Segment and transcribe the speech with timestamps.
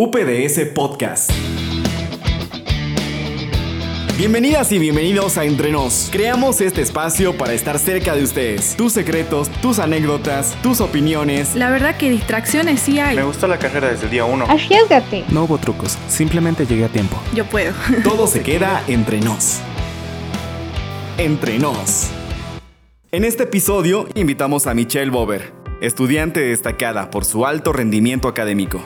[0.00, 1.28] UPDS Podcast.
[4.16, 6.08] Bienvenidas y bienvenidos a Entre Nos.
[6.12, 8.76] Creamos este espacio para estar cerca de ustedes.
[8.76, 11.56] Tus secretos, tus anécdotas, tus opiniones.
[11.56, 13.16] La verdad que distracciones sí hay.
[13.16, 14.44] Me gustó la carrera desde el día uno.
[14.48, 15.24] Arriesgate.
[15.30, 17.20] No hubo trucos, simplemente llegué a tiempo.
[17.34, 17.74] Yo puedo.
[18.04, 19.58] Todo se queda entre nos.
[21.16, 22.06] Entre nos.
[23.10, 28.80] En este episodio invitamos a Michelle Bober, estudiante destacada por su alto rendimiento académico.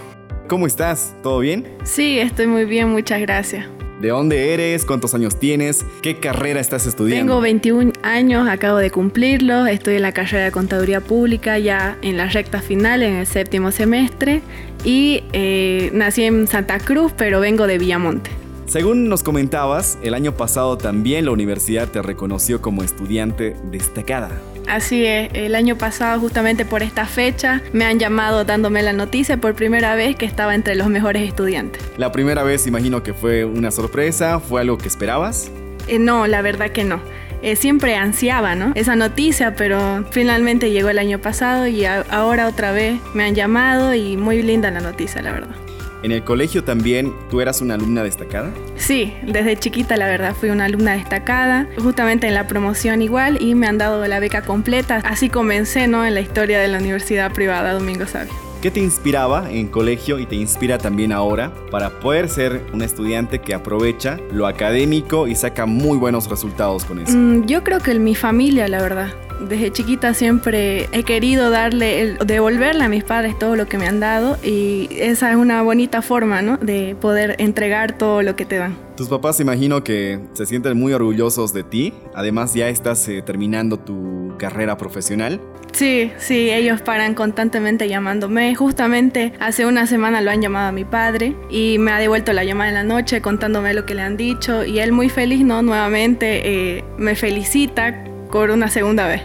[0.53, 1.15] ¿Cómo estás?
[1.23, 1.67] ¿Todo bien?
[1.83, 3.65] Sí, estoy muy bien, muchas gracias.
[4.03, 4.85] ¿De dónde eres?
[4.85, 5.83] ¿Cuántos años tienes?
[6.03, 7.33] ¿Qué carrera estás estudiando?
[7.33, 12.19] Tengo 21 años, acabo de cumplirlo, estoy en la carrera de Contaduría Pública ya en
[12.19, 14.43] la recta final, en el séptimo semestre,
[14.85, 18.31] y eh, nací en Santa Cruz, pero vengo de Villamonte.
[18.67, 24.31] Según nos comentabas, el año pasado también la universidad te reconoció como estudiante destacada.
[24.69, 29.37] Así es, el año pasado justamente por esta fecha me han llamado dándome la noticia
[29.37, 31.83] por primera vez que estaba entre los mejores estudiantes.
[31.97, 35.51] La primera vez imagino que fue una sorpresa, ¿fue algo que esperabas?
[35.89, 37.01] Eh, no, la verdad que no.
[37.43, 38.71] Eh, siempre ansiaba ¿no?
[38.77, 43.95] esa noticia, pero finalmente llegó el año pasado y ahora otra vez me han llamado
[43.95, 45.57] y muy linda la noticia, la verdad.
[46.03, 48.53] ¿En el colegio también tú eras una alumna destacada?
[48.77, 53.55] Sí, desde chiquita la verdad fui una alumna destacada, justamente en la promoción igual y
[53.55, 54.97] me han dado la beca completa.
[55.05, 56.05] Así comencé ¿no?
[56.05, 58.33] en la historia de la Universidad Privada Domingo Sabio.
[58.63, 63.41] ¿Qué te inspiraba en colegio y te inspira también ahora para poder ser un estudiante
[63.41, 67.17] que aprovecha lo académico y saca muy buenos resultados con eso?
[67.17, 69.13] Mm, yo creo que en mi familia, la verdad.
[69.49, 73.87] Desde chiquita siempre he querido darle, el- devolverle a mis padres todo lo que me
[73.87, 76.57] han dado y esa es una bonita forma, ¿no?
[76.59, 78.77] De poder entregar todo lo que te dan.
[78.97, 81.93] Tus papás imagino que se sienten muy orgullosos de ti.
[82.15, 85.41] Además ya estás eh, terminando tu carrera profesional.
[85.73, 88.55] Sí, sí, ellos paran constantemente llamándome.
[88.55, 92.45] Justamente hace una semana lo han llamado a mi padre y me ha devuelto la
[92.45, 95.63] llamada en la noche contándome lo que le han dicho y él muy feliz, ¿no?
[95.63, 99.23] Nuevamente eh, me felicita por una segunda vez.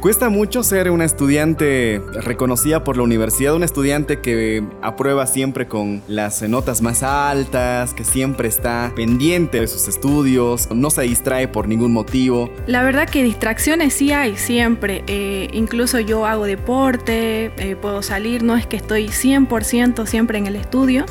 [0.00, 6.00] Cuesta mucho ser una estudiante reconocida por la universidad, un estudiante que aprueba siempre con
[6.08, 11.68] las notas más altas, que siempre está pendiente de sus estudios, no se distrae por
[11.68, 12.50] ningún motivo.
[12.66, 15.04] La verdad que distracciones sí hay siempre.
[15.06, 20.46] Eh, incluso yo hago deporte, eh, puedo salir, no es que estoy 100% siempre en
[20.46, 21.04] el estudio.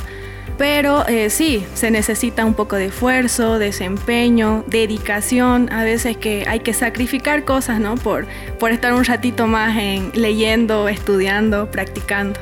[0.60, 5.72] Pero eh, sí, se necesita un poco de esfuerzo, desempeño, dedicación.
[5.72, 7.96] A veces que hay que sacrificar cosas, ¿no?
[7.96, 8.28] Por,
[8.60, 12.38] por estar un ratito más en leyendo, estudiando, practicando.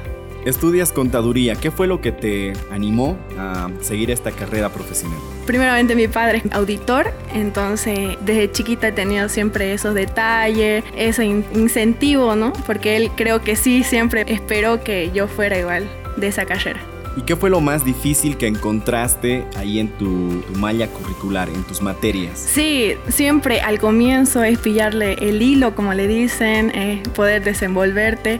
[0.45, 5.19] Estudias contaduría, ¿qué fue lo que te animó a seguir esta carrera profesional?
[5.45, 11.45] Primeramente mi padre es auditor, entonces desde chiquita he tenido siempre esos detalles, ese in-
[11.53, 12.53] incentivo, ¿no?
[12.65, 16.79] Porque él creo que sí siempre esperó que yo fuera igual de esa carrera.
[17.17, 21.63] ¿Y qué fue lo más difícil que encontraste ahí en tu, tu malla curricular, en
[21.63, 22.37] tus materias?
[22.37, 28.39] Sí, siempre al comienzo es pillarle el hilo, como le dicen, es poder desenvolverte.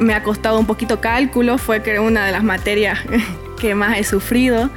[0.00, 2.98] Me ha costado un poquito cálculo, fue que una de las materias
[3.58, 4.68] que más he sufrido.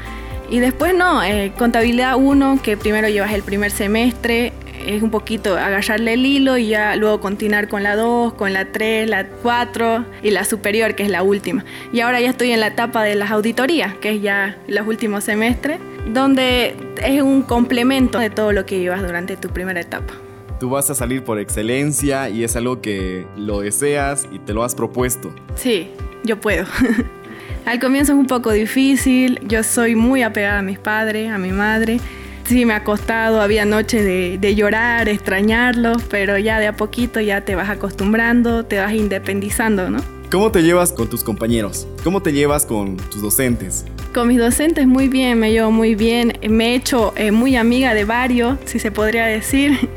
[0.49, 4.53] Y después no, eh, contabilidad 1, que primero llevas el primer semestre,
[4.85, 8.65] es un poquito agarrarle el hilo y ya luego continuar con la 2, con la
[8.71, 11.65] 3, la 4 y la superior, que es la última.
[11.91, 15.23] Y ahora ya estoy en la etapa de las auditorías, que es ya los últimos
[15.23, 15.79] semestres,
[16.13, 20.13] donde es un complemento de todo lo que llevas durante tu primera etapa.
[20.59, 24.63] Tú vas a salir por excelencia y es algo que lo deseas y te lo
[24.63, 25.33] has propuesto.
[25.55, 25.89] Sí,
[26.23, 26.65] yo puedo.
[27.65, 31.51] Al comienzo es un poco difícil, yo soy muy apegada a mis padres, a mi
[31.51, 31.99] madre.
[32.45, 37.19] Sí, me ha costado, había noches de, de llorar, extrañarlos, pero ya de a poquito
[37.19, 39.99] ya te vas acostumbrando, te vas independizando, ¿no?
[40.29, 41.87] ¿Cómo te llevas con tus compañeros?
[42.03, 43.85] ¿Cómo te llevas con tus docentes?
[44.13, 47.93] Con mis docentes muy bien, me llevo muy bien, me he hecho eh, muy amiga
[47.93, 49.89] de varios, si se podría decir.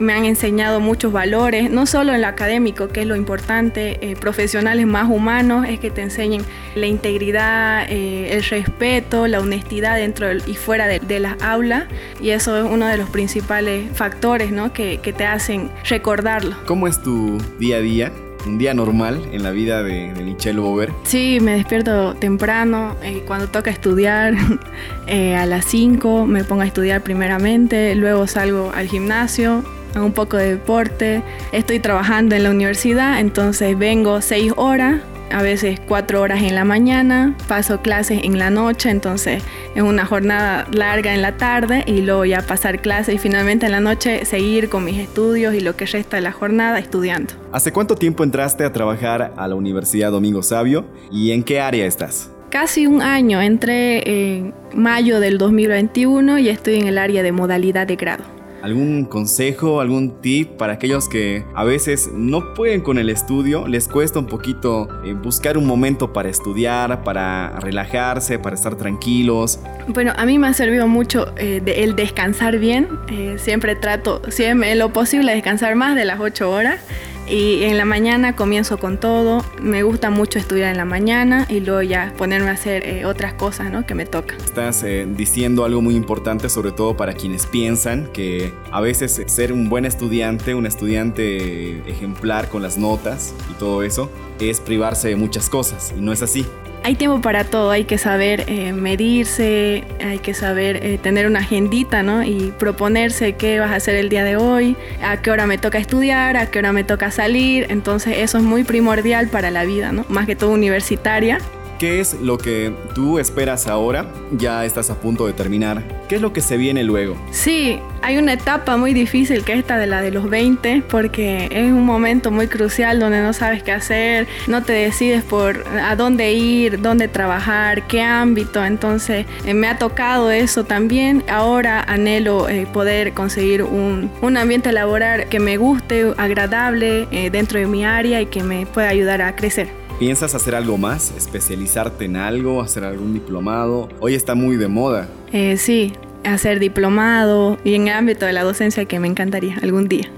[0.00, 4.16] Me han enseñado muchos valores, no solo en lo académico, que es lo importante, eh,
[4.16, 6.42] profesionales más humanos, es que te enseñen
[6.74, 11.84] la integridad, eh, el respeto, la honestidad dentro y fuera de, de las aulas.
[12.20, 14.72] Y eso es uno de los principales factores ¿no?
[14.72, 16.56] que, que te hacen recordarlo.
[16.66, 18.12] ¿Cómo es tu día a día?
[18.46, 20.90] Un día normal en la vida de, de Michelle Bober.
[21.04, 24.34] Sí, me despierto temprano, eh, cuando toca estudiar,
[25.06, 29.64] eh, a las 5 me pongo a estudiar primeramente, luego salgo al gimnasio,
[30.02, 35.00] un poco de deporte, estoy trabajando en la universidad, entonces vengo 6 horas,
[35.30, 39.42] a veces 4 horas en la mañana, paso clases en la noche, entonces
[39.74, 43.72] es una jornada larga en la tarde y luego ya pasar clases y finalmente en
[43.72, 47.34] la noche seguir con mis estudios y lo que resta de la jornada estudiando.
[47.52, 51.86] ¿Hace cuánto tiempo entraste a trabajar a la Universidad Domingo Sabio y en qué área
[51.86, 52.30] estás?
[52.54, 57.84] casi un año, entré en mayo del 2021 y estoy en el área de modalidad
[57.84, 58.33] de grado.
[58.64, 63.68] ¿Algún consejo, algún tip para aquellos que a veces no pueden con el estudio?
[63.68, 69.60] Les cuesta un poquito eh, buscar un momento para estudiar, para relajarse, para estar tranquilos.
[69.88, 72.88] Bueno, a mí me ha servido mucho eh, el descansar bien.
[73.10, 76.80] Eh, siempre trato, siempre lo posible, descansar más de las 8 horas.
[77.28, 79.44] Y en la mañana comienzo con todo.
[79.60, 83.34] Me gusta mucho estudiar en la mañana y luego ya ponerme a hacer eh, otras
[83.34, 83.86] cosas ¿no?
[83.86, 84.36] que me tocan.
[84.38, 89.52] Estás eh, diciendo algo muy importante, sobre todo para quienes piensan que a veces ser
[89.52, 95.16] un buen estudiante, un estudiante ejemplar con las notas y todo eso, es privarse de
[95.16, 95.94] muchas cosas.
[95.96, 96.46] Y no es así
[96.84, 101.38] hay tiempo para todo, hay que saber eh, medirse, hay que saber eh, tener una
[101.38, 102.22] agendita, ¿no?
[102.22, 105.78] Y proponerse qué vas a hacer el día de hoy, a qué hora me toca
[105.78, 107.66] estudiar, a qué hora me toca salir.
[107.70, 110.04] Entonces eso es muy primordial para la vida, ¿no?
[110.10, 111.38] Más que todo universitaria.
[111.78, 114.06] ¿Qué es lo que tú esperas ahora?
[114.32, 115.82] Ya estás a punto de terminar.
[116.08, 117.16] ¿Qué es lo que se viene luego?
[117.32, 121.48] Sí, hay una etapa muy difícil que es esta de la de los 20, porque
[121.50, 125.96] es un momento muy crucial donde no sabes qué hacer, no te decides por a
[125.96, 128.64] dónde ir, dónde trabajar, qué ámbito.
[128.64, 131.24] Entonces eh, me ha tocado eso también.
[131.28, 137.58] Ahora anhelo eh, poder conseguir un, un, ambiente laboral que me guste, agradable eh, dentro
[137.58, 139.83] de mi área y que me pueda ayudar a crecer.
[140.04, 141.14] ¿Piensas hacer algo más?
[141.16, 142.60] ¿Especializarte en algo?
[142.60, 143.88] ¿Hacer algún diplomado?
[144.00, 145.08] Hoy está muy de moda.
[145.32, 149.88] Eh, sí, hacer diplomado y en el ámbito de la docencia que me encantaría algún
[149.88, 150.10] día.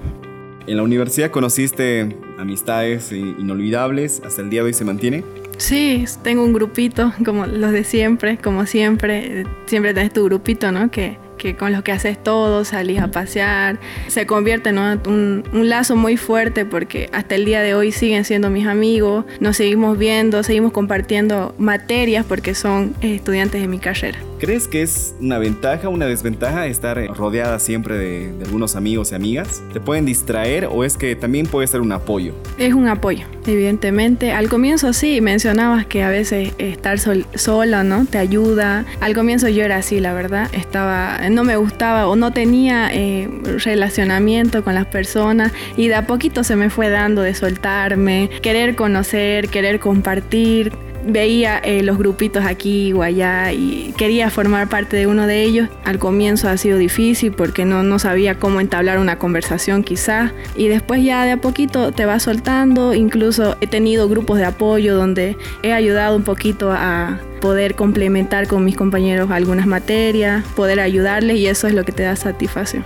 [0.67, 4.21] ¿En la universidad conociste amistades inolvidables?
[4.25, 5.23] ¿Hasta el día de hoy se mantiene?
[5.55, 9.45] Sí, tengo un grupito, como los de siempre, como siempre.
[9.67, 10.91] Siempre tenés tu grupito, ¿no?
[10.91, 15.69] Que que con los que haces todo, salís a pasear, se convierte en un, un,
[15.69, 19.97] lazo muy fuerte porque hasta el día de hoy siguen siendo mis amigos, nos seguimos
[19.97, 24.19] viendo, seguimos compartiendo materias porque son estudiantes de mi carrera.
[24.39, 29.63] ¿Crees que es una ventaja una desventaja estar rodeada siempre de, algunos amigos y amigas?
[29.73, 32.33] ¿Te pueden distraer o es que también puede ser un apoyo?
[32.59, 34.33] Es un apoyo, evidentemente.
[34.33, 38.05] Al comienzo sí, mencionabas que a veces estar sola, ¿no?
[38.05, 38.85] Te ayuda.
[38.99, 40.49] Al comienzo yo era así, la verdad.
[40.53, 43.29] Estaba, no me gustaba o no tenía eh,
[43.63, 48.75] relacionamiento con las personas y de a poquito se me fue dando de soltarme, querer
[48.75, 50.71] conocer, querer compartir
[51.07, 55.69] veía eh, los grupitos aquí o allá y quería formar parte de uno de ellos.
[55.83, 60.67] Al comienzo ha sido difícil porque no, no sabía cómo entablar una conversación quizás y
[60.67, 62.93] después ya de a poquito te va soltando.
[62.93, 68.65] Incluso he tenido grupos de apoyo donde he ayudado un poquito a poder complementar con
[68.65, 72.83] mis compañeros algunas materias, poder ayudarles y eso es lo que te da satisfacción.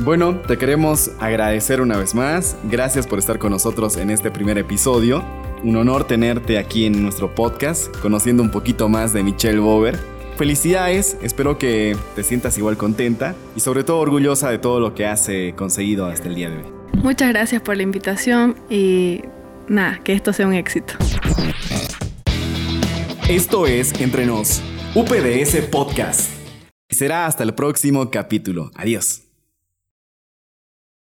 [0.00, 2.56] Bueno, te queremos agradecer una vez más.
[2.64, 5.24] Gracias por estar con nosotros en este primer episodio.
[5.62, 9.98] Un honor tenerte aquí en nuestro podcast, conociendo un poquito más de Michelle Bover.
[10.36, 15.06] Felicidades, espero que te sientas igual contenta y sobre todo orgullosa de todo lo que
[15.06, 16.64] has eh, conseguido hasta el día de hoy.
[17.02, 19.22] Muchas gracias por la invitación y
[19.66, 20.94] nada, que esto sea un éxito.
[23.28, 24.62] Esto es Entre Nos,
[24.94, 26.30] UPDS Podcast.
[26.88, 28.70] Será hasta el próximo capítulo.
[28.76, 29.25] Adiós.